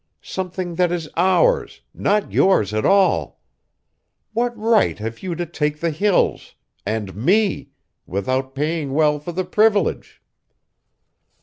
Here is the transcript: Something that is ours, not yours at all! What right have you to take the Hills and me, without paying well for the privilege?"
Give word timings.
Something 0.23 0.73
that 0.81 0.91
is 0.91 1.07
ours, 1.15 1.81
not 1.93 2.31
yours 2.31 2.73
at 2.73 2.87
all! 2.87 3.39
What 4.33 4.57
right 4.57 4.97
have 4.97 5.21
you 5.21 5.35
to 5.35 5.45
take 5.45 5.79
the 5.79 5.91
Hills 5.91 6.55
and 6.87 7.15
me, 7.15 7.69
without 8.07 8.55
paying 8.55 8.93
well 8.93 9.19
for 9.19 9.31
the 9.31 9.45
privilege?" 9.45 10.19